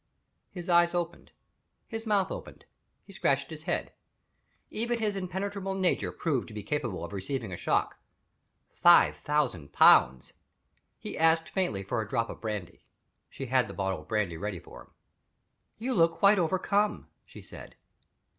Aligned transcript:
His 0.49 0.67
eyes 0.67 0.95
opened; 0.95 1.29
his 1.87 2.07
mouth 2.07 2.31
opened; 2.31 2.65
he 3.03 3.13
scratched 3.13 3.51
his 3.51 3.61
head. 3.65 3.93
Even 4.71 4.97
his 4.97 5.15
impenetrable 5.15 5.75
nature 5.75 6.11
proved 6.11 6.47
to 6.47 6.55
be 6.55 6.63
capable 6.63 7.05
of 7.05 7.13
receiving 7.13 7.53
a 7.53 7.55
shock. 7.55 7.99
Five 8.73 9.17
thousand 9.17 9.73
pounds! 9.73 10.33
He 10.97 11.15
asked 11.19 11.49
faintly 11.49 11.83
for 11.83 12.01
"a 12.01 12.09
drop 12.09 12.31
of 12.31 12.41
brandy." 12.41 12.81
She 13.29 13.45
had 13.45 13.69
a 13.69 13.73
bottle 13.73 14.01
of 14.01 14.07
brandy 14.07 14.37
ready 14.37 14.57
for 14.57 14.81
him. 14.81 14.87
"You 15.77 15.93
look 15.93 16.13
quite 16.13 16.39
overcome," 16.39 17.07
she 17.23 17.43
said. 17.43 17.75